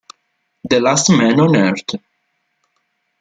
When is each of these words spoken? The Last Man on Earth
The 0.67 0.79
Last 0.79 1.09
Man 1.11 1.39
on 1.39 1.55
Earth 1.55 1.91